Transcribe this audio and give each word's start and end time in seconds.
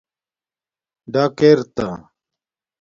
ڈاک 1.13 1.37
ار 1.47 1.59
تا 1.75 1.87